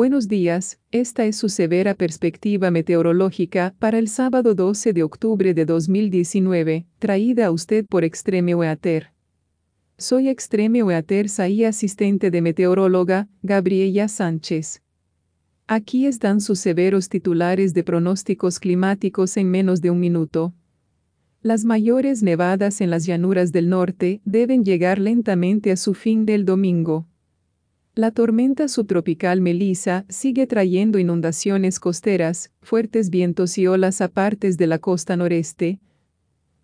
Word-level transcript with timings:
Buenos 0.00 0.28
días, 0.28 0.78
esta 0.92 1.24
es 1.24 1.34
su 1.34 1.48
severa 1.48 1.92
perspectiva 1.92 2.70
meteorológica 2.70 3.74
para 3.80 3.98
el 3.98 4.06
sábado 4.06 4.54
12 4.54 4.92
de 4.92 5.02
octubre 5.02 5.54
de 5.54 5.64
2019, 5.64 6.86
traída 7.00 7.46
a 7.46 7.50
usted 7.50 7.84
por 7.84 8.04
Extreme 8.04 8.54
Weather. 8.54 9.08
Soy 9.96 10.28
Extreme 10.28 10.84
Weather 10.84 11.26
y 11.50 11.64
asistente 11.64 12.30
de 12.30 12.40
meteoróloga, 12.40 13.28
Gabriela 13.42 14.06
Sánchez. 14.06 14.84
Aquí 15.66 16.06
están 16.06 16.40
sus 16.40 16.60
severos 16.60 17.08
titulares 17.08 17.74
de 17.74 17.82
pronósticos 17.82 18.60
climáticos 18.60 19.36
en 19.36 19.50
menos 19.50 19.80
de 19.80 19.90
un 19.90 19.98
minuto. 19.98 20.54
Las 21.42 21.64
mayores 21.64 22.22
nevadas 22.22 22.80
en 22.80 22.90
las 22.90 23.04
llanuras 23.04 23.50
del 23.50 23.68
norte 23.68 24.20
deben 24.24 24.64
llegar 24.64 25.00
lentamente 25.00 25.72
a 25.72 25.76
su 25.76 25.94
fin 25.94 26.24
del 26.24 26.44
domingo. 26.44 27.08
La 27.98 28.12
tormenta 28.12 28.68
subtropical 28.68 29.40
Melissa 29.40 30.04
sigue 30.08 30.46
trayendo 30.46 31.00
inundaciones 31.00 31.80
costeras, 31.80 32.52
fuertes 32.62 33.10
vientos 33.10 33.58
y 33.58 33.66
olas 33.66 34.00
a 34.00 34.06
partes 34.06 34.56
de 34.56 34.68
la 34.68 34.78
costa 34.78 35.16
noreste. 35.16 35.80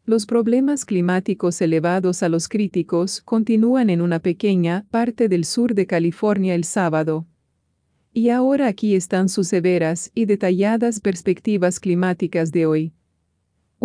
Los 0.05 0.27
problemas 0.27 0.85
climáticos 0.85 1.61
elevados 1.61 2.23
a 2.23 2.29
los 2.29 2.49
críticos 2.49 3.21
continúan 3.21 3.91
en 3.91 4.01
una 4.01 4.21
pequeña 4.21 4.87
parte 4.93 5.29
del 5.29 5.45
sur 5.45 5.75
de 5.75 5.89
California 5.89 6.55
el 6.55 6.63
sábado. 6.63 7.27
Y 8.13 8.29
ahora 8.29 8.69
aquí 8.69 8.95
están 8.95 9.29
sus 9.29 9.49
severas 9.49 10.13
y 10.15 10.27
detalladas 10.27 11.01
perspectivas 11.01 11.81
climáticas 11.81 12.53
de 12.53 12.67
hoy. 12.67 12.93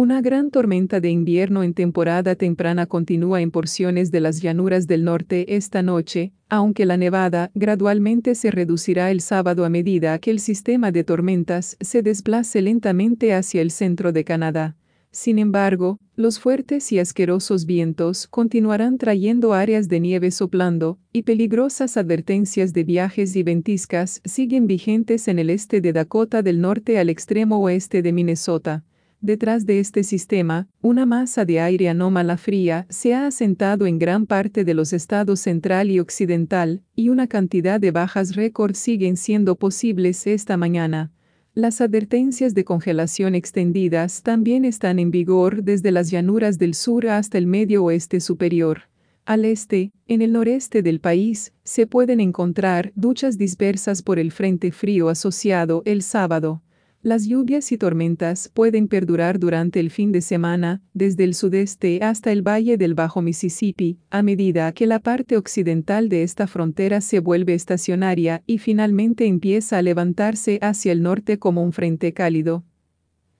Una 0.01 0.21
gran 0.21 0.49
tormenta 0.49 1.01
de 1.01 1.09
invierno 1.09 1.61
en 1.61 1.73
temporada 1.73 2.35
temprana 2.35 2.85
continúa 2.85 3.41
en 3.41 3.51
porciones 3.51 4.11
de 4.11 4.21
las 4.21 4.41
llanuras 4.41 4.87
del 4.87 5.03
norte 5.03 5.57
esta 5.57 5.81
noche, 5.83 6.31
aunque 6.47 6.85
la 6.85 6.95
nevada 6.95 7.51
gradualmente 7.53 8.33
se 8.33 8.49
reducirá 8.49 9.11
el 9.11 9.19
sábado 9.19 9.65
a 9.65 9.69
medida 9.69 10.17
que 10.19 10.31
el 10.31 10.39
sistema 10.39 10.93
de 10.93 11.03
tormentas 11.03 11.75
se 11.81 12.01
desplace 12.01 12.61
lentamente 12.61 13.33
hacia 13.33 13.61
el 13.61 13.71
centro 13.71 14.13
de 14.13 14.23
Canadá. 14.23 14.77
Sin 15.11 15.37
embargo, 15.37 15.99
los 16.15 16.39
fuertes 16.39 16.93
y 16.93 16.99
asquerosos 16.99 17.65
vientos 17.65 18.25
continuarán 18.27 18.99
trayendo 18.99 19.51
áreas 19.51 19.89
de 19.89 19.99
nieve 19.99 20.31
soplando, 20.31 20.97
y 21.11 21.23
peligrosas 21.23 21.97
advertencias 21.97 22.71
de 22.71 22.85
viajes 22.85 23.35
y 23.35 23.43
ventiscas 23.43 24.21
siguen 24.23 24.65
vigentes 24.65 25.27
en 25.27 25.39
el 25.39 25.49
este 25.49 25.81
de 25.81 25.91
Dakota 25.91 26.41
del 26.41 26.61
norte 26.61 26.99
al 26.99 27.09
extremo 27.09 27.59
oeste 27.59 28.01
de 28.01 28.13
Minnesota. 28.13 28.85
Detrás 29.21 29.65
de 29.65 29.81
este 29.81 30.03
sistema, 30.03 30.69
una 30.81 31.05
masa 31.05 31.43
de 31.43 31.59
aire 31.59 31.89
anómala 31.89 32.37
fría 32.37 32.85
se 32.89 33.13
ha 33.13 33.27
asentado 33.27 33.85
en 33.85 33.99
gran 33.99 34.25
parte 34.25 34.63
de 34.63 34.73
los 34.73 34.93
estados 34.93 35.41
central 35.41 35.91
y 35.91 35.99
occidental, 35.99 36.83
y 36.95 37.09
una 37.09 37.27
cantidad 37.27 37.81
de 37.81 37.91
bajas 37.91 38.37
récord 38.37 38.75
siguen 38.75 39.17
siendo 39.17 39.57
posibles 39.57 40.25
esta 40.25 40.55
mañana. 40.55 41.11
Las 41.53 41.81
advertencias 41.81 42.53
de 42.53 42.63
congelación 42.63 43.35
extendidas 43.35 44.23
también 44.23 44.63
están 44.63 44.99
en 44.99 45.11
vigor 45.11 45.63
desde 45.63 45.91
las 45.91 46.09
llanuras 46.09 46.57
del 46.57 46.73
sur 46.73 47.07
hasta 47.07 47.37
el 47.37 47.47
medio 47.47 47.83
oeste 47.83 48.21
superior. 48.21 48.83
Al 49.25 49.43
este, 49.43 49.91
en 50.07 50.21
el 50.21 50.31
noreste 50.31 50.81
del 50.81 51.01
país, 51.01 51.51
se 51.65 51.85
pueden 51.87 52.21
encontrar 52.21 52.93
duchas 52.95 53.37
dispersas 53.37 54.01
por 54.01 54.17
el 54.17 54.31
frente 54.31 54.71
frío 54.71 55.09
asociado 55.09 55.83
el 55.85 56.03
sábado. 56.03 56.63
Las 57.01 57.27
lluvias 57.27 57.71
y 57.71 57.77
tormentas 57.77 58.51
pueden 58.53 58.89
perdurar 58.89 59.39
durante 59.39 59.79
el 59.79 59.89
fin 59.89 60.11
de 60.11 60.19
semana, 60.19 60.81
desde 60.93 61.23
el 61.23 61.33
sudeste 61.33 61.99
hasta 62.03 62.33
el 62.33 62.45
valle 62.45 62.75
del 62.75 62.93
Bajo 62.93 63.21
Mississippi, 63.21 63.99
a 64.09 64.21
medida 64.21 64.73
que 64.73 64.85
la 64.85 64.99
parte 64.99 65.37
occidental 65.37 66.09
de 66.09 66.23
esta 66.23 66.45
frontera 66.45 66.99
se 66.99 67.21
vuelve 67.21 67.53
estacionaria 67.53 68.43
y 68.45 68.57
finalmente 68.57 69.27
empieza 69.27 69.77
a 69.77 69.81
levantarse 69.81 70.59
hacia 70.61 70.91
el 70.91 71.01
norte 71.01 71.39
como 71.39 71.63
un 71.63 71.71
frente 71.71 72.11
cálido. 72.11 72.65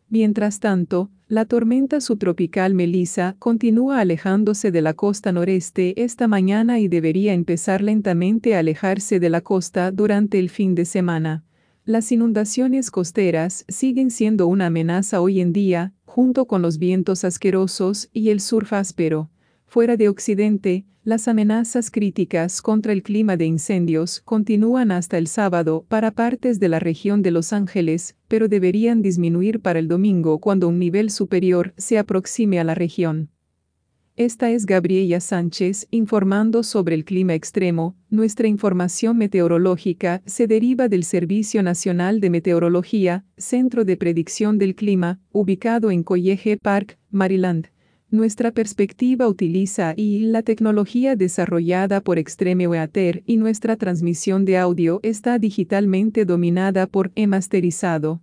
Mientras 0.07 0.61
tanto, 0.61 1.11
la 1.27 1.43
tormenta 1.43 1.99
subtropical 1.99 2.73
Melissa 2.73 3.35
continúa 3.39 3.99
alejándose 3.99 4.71
de 4.71 4.81
la 4.81 4.93
costa 4.93 5.33
noreste 5.33 6.01
esta 6.01 6.29
mañana 6.29 6.79
y 6.79 6.87
debería 6.87 7.33
empezar 7.33 7.81
lentamente 7.81 8.55
a 8.55 8.59
alejarse 8.59 9.19
de 9.19 9.29
la 9.29 9.41
costa 9.41 9.91
durante 9.91 10.39
el 10.39 10.49
fin 10.49 10.75
de 10.75 10.85
semana. 10.85 11.43
Las 11.89 12.11
inundaciones 12.11 12.91
costeras 12.91 13.65
siguen 13.67 14.11
siendo 14.11 14.45
una 14.45 14.67
amenaza 14.67 15.21
hoy 15.21 15.41
en 15.41 15.53
día, 15.53 15.91
junto 16.05 16.45
con 16.45 16.61
los 16.61 16.77
vientos 16.77 17.23
asquerosos 17.23 18.09
y 18.13 18.29
el 18.29 18.41
surf 18.41 18.73
áspero. 18.73 19.31
Fuera 19.65 19.97
de 19.97 20.07
Occidente, 20.07 20.85
las 21.03 21.27
amenazas 21.27 21.89
críticas 21.89 22.61
contra 22.61 22.93
el 22.93 23.01
clima 23.01 23.37
de 23.37 23.45
incendios 23.45 24.21
continúan 24.23 24.91
hasta 24.91 25.17
el 25.17 25.25
sábado 25.25 25.83
para 25.87 26.11
partes 26.11 26.59
de 26.59 26.69
la 26.69 26.77
región 26.77 27.23
de 27.23 27.31
Los 27.31 27.53
Ángeles, 27.53 28.15
pero 28.27 28.47
deberían 28.47 29.01
disminuir 29.01 29.59
para 29.59 29.79
el 29.79 29.87
domingo 29.87 30.37
cuando 30.37 30.67
un 30.67 30.77
nivel 30.77 31.09
superior 31.09 31.73
se 31.75 31.97
aproxime 31.97 32.59
a 32.59 32.63
la 32.65 32.75
región. 32.75 33.31
Esta 34.19 34.51
es 34.51 34.65
Gabriela 34.65 35.21
Sánchez 35.21 35.87
informando 35.91 36.63
sobre 36.63 36.93
el 36.93 37.05
clima 37.05 37.35
extremo. 37.35 37.95
Nuestra 38.09 38.49
información 38.49 39.17
meteorológica 39.17 40.21
se 40.25 40.45
deriva 40.45 40.89
del 40.89 41.05
Servicio 41.05 41.63
Nacional 41.63 42.19
de 42.19 42.29
Meteorología, 42.29 43.23
Centro 43.37 43.85
de 43.85 43.95
Predicción 43.95 44.57
del 44.57 44.75
Clima, 44.75 45.21
ubicado 45.31 45.89
en 45.89 46.03
College 46.03 46.57
Park, 46.57 46.97
Maryland. 47.09 47.67
Nuestra 48.11 48.51
perspectiva 48.51 49.25
utiliza 49.25 49.93
y 49.95 50.19
la 50.19 50.43
tecnología 50.43 51.15
desarrollada 51.15 52.01
por 52.01 52.19
Extreme 52.19 52.67
Weather 52.67 53.23
y 53.25 53.37
nuestra 53.37 53.77
transmisión 53.77 54.43
de 54.43 54.57
audio 54.57 54.99
está 55.01 55.39
digitalmente 55.39 56.25
dominada 56.25 56.87
por 56.87 57.13
e-masterizado. 57.15 58.21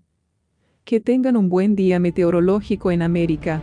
Que 0.84 1.00
tengan 1.00 1.38
un 1.38 1.48
buen 1.48 1.74
día 1.74 1.98
meteorológico 1.98 2.90
en 2.90 3.00
América. 3.00 3.62